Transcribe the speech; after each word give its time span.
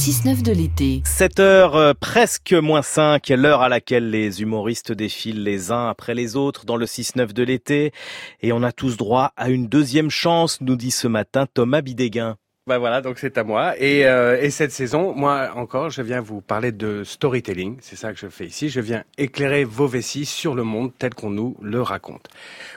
6-9 0.00 0.40
de 0.40 0.52
l'été. 0.52 1.02
7 1.04 1.40
heures 1.40 1.76
euh, 1.76 1.92
presque 1.92 2.54
moins 2.54 2.80
5, 2.80 3.28
l'heure 3.28 3.60
à 3.60 3.68
laquelle 3.68 4.08
les 4.08 4.40
humoristes 4.40 4.92
défilent 4.92 5.42
les 5.42 5.72
uns 5.72 5.88
après 5.88 6.14
les 6.14 6.36
autres 6.36 6.64
dans 6.64 6.78
le 6.78 6.86
6-9 6.86 7.34
de 7.34 7.42
l'été. 7.42 7.92
Et 8.40 8.54
on 8.54 8.62
a 8.62 8.72
tous 8.72 8.96
droit 8.96 9.34
à 9.36 9.50
une 9.50 9.66
deuxième 9.66 10.08
chance, 10.08 10.62
nous 10.62 10.76
dit 10.76 10.90
ce 10.90 11.06
matin 11.06 11.44
Thomas 11.52 11.82
Bidéguin. 11.82 12.38
Bah 12.66 12.78
voilà, 12.78 13.02
donc 13.02 13.18
c'est 13.18 13.36
à 13.36 13.44
moi. 13.44 13.78
Et, 13.78 14.06
euh, 14.06 14.40
et 14.40 14.48
cette 14.48 14.72
saison, 14.72 15.14
moi 15.14 15.50
encore, 15.54 15.90
je 15.90 16.00
viens 16.00 16.22
vous 16.22 16.40
parler 16.40 16.72
de 16.72 17.04
storytelling. 17.04 17.76
C'est 17.82 17.96
ça 17.96 18.14
que 18.14 18.18
je 18.18 18.28
fais 18.28 18.46
ici. 18.46 18.70
Je 18.70 18.80
viens 18.80 19.04
éclairer 19.18 19.64
vos 19.64 19.86
vessies 19.86 20.24
sur 20.24 20.54
le 20.54 20.62
monde 20.62 20.92
tel 20.98 21.12
qu'on 21.12 21.28
nous 21.28 21.58
le 21.60 21.82
raconte. 21.82 22.30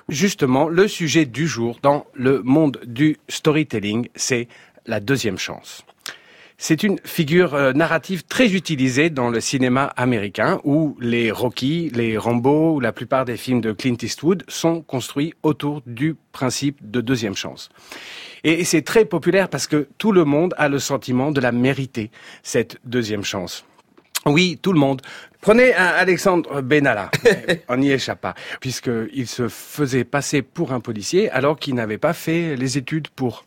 Justement, 0.10 0.68
le 0.68 0.90
sujet 0.90 1.26
du 1.26 1.48
jour 1.48 1.80
dans 1.82 2.06
le 2.16 2.42
monde 2.44 2.82
du 2.86 3.16
storytelling, 3.30 4.10
c'est 4.14 4.50
la 4.88 5.00
deuxième 5.00 5.38
chance. 5.38 5.86
C'est 6.58 6.84
une 6.84 7.00
figure 7.04 7.56
euh, 7.56 7.74
narrative 7.74 8.24
très 8.24 8.54
utilisée 8.54 9.10
dans 9.10 9.30
le 9.30 9.42
cinéma 9.42 9.86
américain 9.98 10.60
où 10.64 10.96
les 11.00 11.32
Rocky, 11.32 11.90
les 11.94 12.18
Rambo 12.18 12.76
ou 12.76 12.80
la 12.80 12.94
plupart 12.94 13.26
des 13.26 13.38
films 13.38 13.62
de 13.62 13.72
Clint 13.72 13.98
Eastwood 14.02 14.44
sont 14.48 14.82
construits 14.82 15.34
autour 15.44 15.82
du 15.86 16.16
principe 16.32 16.78
de 16.82 17.02
deuxième 17.02 17.36
chance. 17.36 17.70
Et 18.44 18.64
c'est 18.66 18.82
très 18.82 19.06
populaire 19.06 19.50
parce 19.50 19.68
que 19.68 19.88
tout 19.98 20.12
le 20.12 20.26
monde 20.26 20.54
a 20.58 20.70
le 20.70 20.80
sentiment 20.80 21.32
de 21.32 21.42
la 21.42 21.52
mériter, 21.52 22.12
cette 22.44 22.78
deuxième 22.86 23.24
chance. 23.24 23.66
Oui, 24.26 24.58
tout 24.62 24.72
le 24.72 24.80
monde. 24.80 25.02
Prenez 25.42 25.76
un 25.76 25.86
Alexandre 25.86 26.62
Benalla. 26.62 27.12
On 27.68 27.78
n'y 27.78 27.92
échappe 27.92 28.22
pas, 28.22 28.36
puisqu'il 28.62 29.28
se 29.28 29.50
faisait 29.50 30.06
passer 30.06 30.42
pour 30.42 30.72
un 30.72 30.80
policier 30.80 31.30
alors 31.32 31.60
qu'il 31.60 31.76
n'avait 31.76 31.98
pas 31.98 32.14
fait 32.14 32.56
les 32.56 32.78
études 32.78 33.10
pour. 33.10 33.46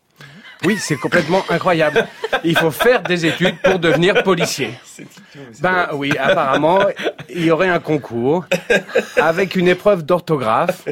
Oui, 0.65 0.77
c'est 0.79 0.95
complètement 0.95 1.43
incroyable. 1.49 2.07
Il 2.43 2.57
faut 2.57 2.71
faire 2.71 3.01
des 3.03 3.25
études 3.25 3.59
pour 3.61 3.79
devenir 3.79 4.23
policier. 4.23 4.71
Ben 5.59 5.89
oui, 5.93 6.11
apparemment, 6.17 6.79
il 7.29 7.45
y 7.45 7.51
aurait 7.51 7.69
un 7.69 7.79
concours 7.79 8.45
avec 9.17 9.55
une 9.55 9.67
épreuve 9.67 10.03
d'orthographe. 10.03 10.87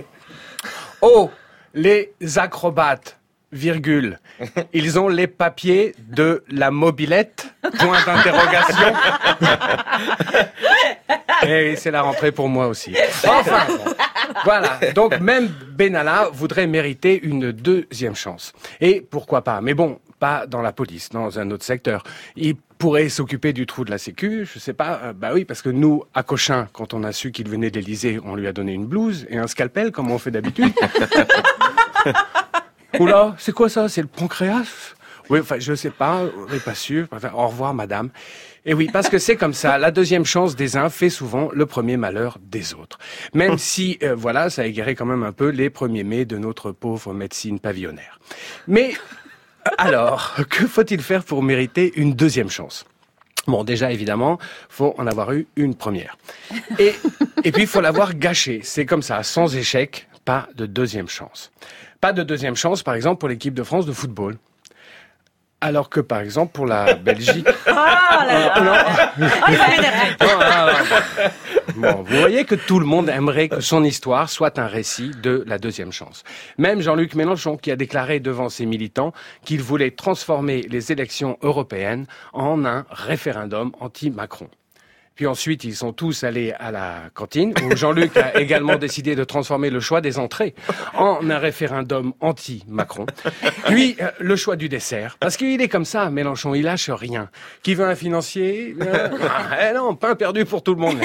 Oh, 1.01 1.31
les 1.73 2.13
acrobates 2.35 3.17
virgule. 3.51 4.19
Ils 4.73 4.99
ont 4.99 5.07
les 5.07 5.27
papiers 5.27 5.95
de 5.99 6.43
la 6.49 6.69
mobilette, 6.71 7.47
point 7.79 8.03
d'interrogation. 8.05 8.93
Et 11.47 11.75
c'est 11.75 11.91
la 11.91 12.01
rentrée 12.01 12.31
pour 12.31 12.49
moi 12.49 12.67
aussi. 12.67 12.93
Enfin, 13.27 13.65
voilà. 14.45 14.79
Donc 14.93 15.19
même 15.19 15.47
Benalla 15.47 16.29
voudrait 16.31 16.67
mériter 16.67 17.19
une 17.21 17.51
deuxième 17.51 18.15
chance. 18.15 18.53
Et 18.79 19.01
pourquoi 19.01 19.43
pas? 19.43 19.59
Mais 19.59 19.73
bon, 19.73 19.99
pas 20.19 20.47
dans 20.47 20.61
la 20.61 20.71
police, 20.71 21.09
dans 21.09 21.39
un 21.39 21.51
autre 21.51 21.65
secteur. 21.65 22.03
Il 22.35 22.55
pourrait 22.77 23.09
s'occuper 23.09 23.53
du 23.53 23.65
trou 23.65 23.85
de 23.85 23.91
la 23.91 23.97
sécu, 23.97 24.47
je 24.51 24.59
sais 24.59 24.73
pas. 24.73 24.99
Euh, 25.03 25.13
bah 25.13 25.31
oui, 25.33 25.45
parce 25.45 25.61
que 25.61 25.69
nous, 25.69 26.03
à 26.13 26.23
Cochin, 26.23 26.67
quand 26.73 26.93
on 26.93 27.03
a 27.03 27.11
su 27.11 27.31
qu'il 27.31 27.49
venait 27.49 27.69
de 27.69 27.79
l'Élysée, 27.79 28.19
on 28.23 28.35
lui 28.35 28.47
a 28.47 28.53
donné 28.53 28.73
une 28.73 28.85
blouse 28.85 29.25
et 29.29 29.37
un 29.37 29.47
scalpel, 29.47 29.91
comme 29.91 30.11
on 30.11 30.17
fait 30.17 30.31
d'habitude. 30.31 30.73
Oula, 32.99 33.35
c'est 33.37 33.53
quoi 33.53 33.69
ça? 33.69 33.89
C'est 33.89 34.01
le 34.01 34.07
pancréas? 34.07 34.93
Oui, 35.29 35.39
enfin, 35.39 35.55
je 35.59 35.73
sais 35.73 35.89
pas, 35.89 36.21
on 36.37 36.51
n'est 36.51 36.59
pas 36.59 36.75
sûr. 36.75 37.07
Enfin, 37.11 37.31
au 37.33 37.47
revoir, 37.47 37.73
madame. 37.73 38.09
Et 38.65 38.73
oui, 38.73 38.89
parce 38.91 39.09
que 39.09 39.19
c'est 39.19 39.35
comme 39.35 39.53
ça. 39.53 39.77
La 39.77 39.91
deuxième 39.91 40.25
chance 40.25 40.55
des 40.55 40.75
uns 40.75 40.89
fait 40.89 41.11
souvent 41.11 41.49
le 41.53 41.65
premier 41.67 41.97
malheur 41.97 42.39
des 42.41 42.73
autres. 42.73 42.97
Même 43.33 43.59
si, 43.59 43.99
euh, 44.01 44.15
voilà, 44.15 44.49
ça 44.49 44.63
a 44.63 44.65
égaré 44.65 44.95
quand 44.95 45.05
même 45.05 45.23
un 45.23 45.31
peu 45.31 45.49
les 45.49 45.69
premiers 45.69 46.03
mai 46.03 46.25
de 46.25 46.37
notre 46.37 46.71
pauvre 46.71 47.13
médecine 47.13 47.59
pavillonnaire. 47.59 48.19
Mais 48.67 48.95
alors, 49.77 50.35
que 50.49 50.65
faut-il 50.65 51.01
faire 51.01 51.23
pour 51.23 51.43
mériter 51.43 51.93
une 51.95 52.13
deuxième 52.13 52.49
chance? 52.49 52.85
Bon, 53.45 53.63
déjà, 53.63 53.91
évidemment, 53.91 54.39
faut 54.69 54.95
en 54.97 55.05
avoir 55.05 55.31
eu 55.33 55.45
une 55.55 55.75
première. 55.75 56.17
Et, 56.79 56.95
et 57.43 57.51
puis, 57.51 57.63
il 57.63 57.67
faut 57.67 57.81
l'avoir 57.81 58.15
gâchée. 58.15 58.61
C'est 58.63 58.87
comme 58.87 59.03
ça, 59.03 59.21
sans 59.21 59.55
échec, 59.55 60.07
pas 60.25 60.49
de 60.55 60.65
deuxième 60.65 61.07
chance. 61.07 61.51
Pas 62.01 62.13
de 62.13 62.23
deuxième 62.23 62.55
chance, 62.55 62.81
par 62.81 62.95
exemple, 62.95 63.19
pour 63.19 63.29
l'équipe 63.29 63.53
de 63.53 63.63
France 63.63 63.85
de 63.85 63.93
football. 63.93 64.37
Alors 65.65 65.89
que, 65.89 65.99
par 65.99 66.19
exemple, 66.19 66.51
pour 66.51 66.67
la 66.67 66.93
Belgique... 67.09 67.47
Là 67.65 68.27
là 68.61 68.83
Bon, 71.75 72.03
vous 72.03 72.17
voyez 72.17 72.45
que 72.45 72.53
tout 72.53 72.79
le 72.79 72.85
monde 72.85 73.09
aimerait 73.09 73.49
que 73.49 73.61
son 73.61 73.83
histoire 73.83 74.29
soit 74.29 74.59
un 74.59 74.67
récit 74.67 75.09
de 75.23 75.43
la 75.47 75.57
deuxième 75.57 75.91
chance. 75.91 76.23
Même 76.59 76.81
Jean-Luc 76.81 77.15
Mélenchon 77.15 77.57
qui 77.57 77.71
a 77.71 77.75
déclaré 77.75 78.19
devant 78.19 78.49
ses 78.49 78.67
militants 78.67 79.11
qu'il 79.43 79.63
voulait 79.63 79.89
transformer 79.89 80.61
les 80.69 80.91
élections 80.91 81.39
européennes 81.41 82.05
en 82.31 82.63
un 82.63 82.85
référendum 82.91 83.71
anti-Macron. 83.79 84.47
Puis 85.15 85.27
ensuite, 85.27 85.63
ils 85.63 85.75
sont 85.75 85.93
tous 85.93 86.23
allés 86.23 86.53
à 86.59 86.71
la 86.71 87.03
cantine, 87.13 87.53
où 87.63 87.75
Jean-Luc 87.75 88.17
a 88.17 88.35
également 88.39 88.75
décidé 88.75 89.15
de 89.15 89.23
transformer 89.23 89.69
le 89.69 89.79
choix 89.79 90.01
des 90.01 90.19
entrées 90.19 90.53
en 90.93 91.29
un 91.29 91.37
référendum 91.37 92.13
anti-Macron. 92.19 93.05
Puis, 93.67 93.95
euh, 94.01 94.11
le 94.19 94.35
choix 94.35 94.55
du 94.55 94.67
dessert. 94.69 95.17
Parce 95.19 95.37
qu'il 95.37 95.61
est 95.61 95.69
comme 95.69 95.85
ça, 95.85 96.09
Mélenchon, 96.09 96.53
il 96.53 96.63
lâche 96.63 96.89
rien. 96.89 97.29
Qui 97.63 97.75
veut 97.75 97.85
un 97.85 97.95
financier 97.95 98.75
Euh, 98.81 99.09
ah, 99.29 99.69
eh 99.69 99.73
non, 99.73 99.95
pain 99.95 100.15
perdu 100.15 100.45
pour 100.45 100.63
tout 100.63 100.75
le 100.75 100.81
monde. 100.81 100.97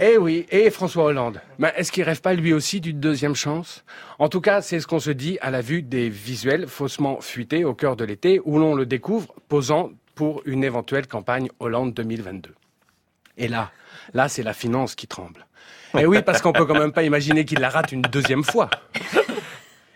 Eh 0.00 0.18
oui, 0.18 0.46
et 0.50 0.70
François 0.70 1.04
Hollande. 1.04 1.40
Ben, 1.58 1.72
Est-ce 1.76 1.90
qu'il 1.90 2.04
rêve 2.04 2.20
pas 2.20 2.34
lui 2.34 2.52
aussi 2.52 2.80
d'une 2.80 3.00
deuxième 3.00 3.34
chance? 3.34 3.84
En 4.18 4.28
tout 4.28 4.40
cas, 4.40 4.60
c'est 4.60 4.78
ce 4.78 4.86
qu'on 4.86 5.00
se 5.00 5.10
dit 5.10 5.38
à 5.40 5.50
la 5.50 5.62
vue 5.62 5.82
des 5.82 6.08
visuels 6.08 6.66
faussement 6.66 7.20
fuités 7.20 7.64
au 7.64 7.74
cœur 7.74 7.96
de 7.96 8.04
l'été, 8.04 8.40
où 8.44 8.58
l'on 8.58 8.74
le 8.74 8.86
découvre 8.86 9.34
posant 9.48 9.90
pour 10.16 10.42
une 10.46 10.64
éventuelle 10.64 11.06
campagne 11.06 11.48
Hollande 11.60 11.94
2022. 11.94 12.52
Et 13.36 13.46
là, 13.46 13.70
là, 14.14 14.28
c'est 14.28 14.42
la 14.42 14.54
finance 14.54 14.96
qui 14.96 15.06
tremble. 15.06 15.46
Et 15.96 16.06
oui, 16.06 16.22
parce 16.22 16.42
qu'on 16.42 16.52
peut 16.52 16.64
quand 16.64 16.78
même 16.78 16.92
pas 16.92 17.04
imaginer 17.04 17.44
qu'il 17.44 17.60
la 17.60 17.68
rate 17.68 17.92
une 17.92 18.02
deuxième 18.02 18.42
fois. 18.42 18.70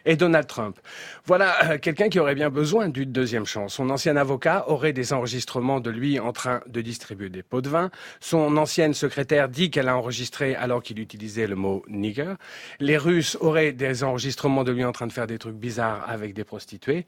Et 0.07 0.17
Donald 0.17 0.47
Trump. 0.47 0.79
Voilà 1.27 1.73
euh, 1.73 1.79
quelqu'un 1.79 2.09
qui 2.09 2.19
aurait 2.19 2.35
bien 2.35 2.49
besoin 2.49 2.89
d'une 2.89 3.13
deuxième 3.13 3.45
chance. 3.45 3.75
Son 3.75 3.91
ancien 3.91 4.17
avocat 4.17 4.65
aurait 4.69 4.95
des 4.95 5.13
enregistrements 5.13 5.79
de 5.79 5.91
lui 5.91 6.19
en 6.19 6.33
train 6.33 6.63
de 6.67 6.81
distribuer 6.81 7.29
des 7.29 7.43
pots 7.43 7.61
de 7.61 7.69
vin. 7.69 7.91
Son 8.19 8.57
ancienne 8.57 8.95
secrétaire 8.95 9.51
dit 9.51 9.71
qu'elle 9.71 9.89
a 9.89 9.97
enregistré 9.97 10.55
alors 10.55 10.83
qu'il 10.83 11.01
utilisait 11.01 11.47
le 11.47 11.55
mot 11.55 11.85
nigger. 11.87 12.33
Les 12.79 12.97
Russes 12.97 13.37
auraient 13.41 13.73
des 13.73 14.03
enregistrements 14.03 14.65
de 14.65 14.73
lui 14.73 14.85
en 14.85 14.93
train 14.93 15.07
de 15.07 15.13
faire 15.13 15.27
des 15.27 15.39
trucs 15.39 15.57
bizarres 15.57 16.09
avec 16.09 16.33
des 16.33 16.45
prostituées. 16.45 17.05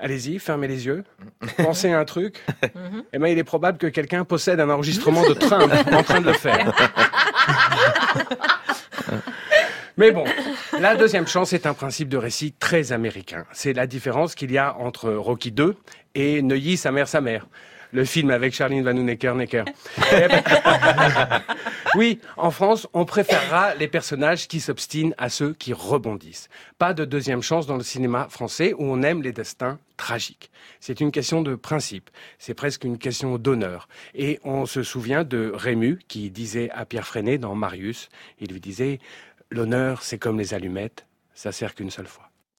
Allez-y, 0.00 0.38
fermez 0.38 0.68
les 0.68 0.86
yeux. 0.86 1.04
Pensez 1.56 1.92
à 1.92 1.98
un 1.98 2.04
truc. 2.04 2.44
Eh 3.12 3.18
ben, 3.18 3.26
il 3.28 3.38
est 3.38 3.44
probable 3.44 3.78
que 3.78 3.86
quelqu'un 3.86 4.24
possède 4.24 4.60
un 4.60 4.70
enregistrement 4.70 5.28
de 5.28 5.34
Trump 5.34 5.72
en 5.92 6.02
train 6.02 6.20
de 6.20 6.26
le 6.26 6.32
faire. 6.34 6.72
Mais 9.96 10.12
bon, 10.12 10.24
la 10.78 10.94
deuxième 10.94 11.26
chance 11.26 11.52
est 11.52 11.66
un 11.66 11.74
principe 11.74 12.08
de 12.08 12.16
récit 12.16 12.52
très 12.52 12.92
américain. 12.92 13.44
C'est 13.52 13.72
la 13.72 13.88
différence 13.88 14.36
qu'il 14.36 14.52
y 14.52 14.58
a 14.58 14.76
entre 14.78 15.10
Rocky 15.10 15.50
2 15.50 15.74
et 16.14 16.40
Neuilly, 16.42 16.76
sa 16.76 16.92
mère, 16.92 17.08
sa 17.08 17.20
mère. 17.20 17.46
Le 17.92 18.04
film 18.04 18.30
avec 18.30 18.54
Charlene 18.54 18.84
Van 18.84 18.92
Necker 18.92 19.34
Necker. 19.34 19.64
Oui, 21.94 22.20
en 22.36 22.50
France, 22.50 22.86
on 22.92 23.04
préférera 23.04 23.74
les 23.74 23.88
personnages 23.88 24.48
qui 24.48 24.60
s'obstinent 24.60 25.14
à 25.18 25.28
ceux 25.28 25.54
qui 25.54 25.72
rebondissent. 25.72 26.48
Pas 26.78 26.94
de 26.94 27.04
deuxième 27.04 27.42
chance 27.42 27.66
dans 27.66 27.76
le 27.76 27.82
cinéma 27.82 28.28
français 28.28 28.74
où 28.74 28.84
on 28.84 29.02
aime 29.02 29.22
les 29.22 29.32
destins 29.32 29.78
tragiques. 29.96 30.50
C'est 30.80 31.00
une 31.00 31.10
question 31.10 31.42
de 31.42 31.54
principe. 31.54 32.10
C'est 32.38 32.54
presque 32.54 32.84
une 32.84 32.98
question 32.98 33.38
d'honneur. 33.38 33.88
Et 34.14 34.40
on 34.44 34.66
se 34.66 34.82
souvient 34.82 35.24
de 35.24 35.52
Rému 35.54 35.98
qui 36.08 36.30
disait 36.30 36.70
à 36.70 36.84
Pierre 36.84 37.06
Freinet 37.06 37.38
dans 37.38 37.54
Marius, 37.54 38.08
il 38.40 38.52
lui 38.52 38.60
disait, 38.60 39.00
l'honneur, 39.50 40.02
c'est 40.02 40.18
comme 40.18 40.38
les 40.38 40.54
allumettes, 40.54 41.06
ça 41.34 41.52
sert 41.52 41.74
qu'une 41.74 41.90
seule 41.90 42.06
fois. 42.06 42.27